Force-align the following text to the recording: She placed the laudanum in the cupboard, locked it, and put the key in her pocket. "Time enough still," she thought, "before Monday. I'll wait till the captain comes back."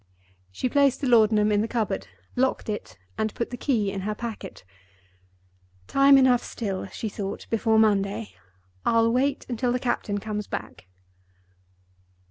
She 0.51 0.67
placed 0.67 0.99
the 1.01 1.07
laudanum 1.07 1.51
in 1.51 1.61
the 1.61 1.67
cupboard, 1.67 2.07
locked 2.35 2.69
it, 2.69 2.97
and 3.19 3.31
put 3.35 3.51
the 3.51 3.55
key 3.55 3.91
in 3.91 4.01
her 4.01 4.15
pocket. 4.15 4.63
"Time 5.85 6.17
enough 6.17 6.41
still," 6.43 6.87
she 6.87 7.07
thought, 7.07 7.45
"before 7.51 7.77
Monday. 7.77 8.33
I'll 8.83 9.11
wait 9.13 9.45
till 9.57 9.71
the 9.71 9.77
captain 9.77 10.17
comes 10.17 10.47
back." 10.47 10.87